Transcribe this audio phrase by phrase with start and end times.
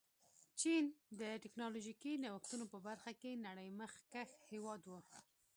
[0.59, 0.83] چین
[1.19, 4.91] د ټکنالوژيکي نوښتونو په برخه کې نړۍ مخکښ هېواد و.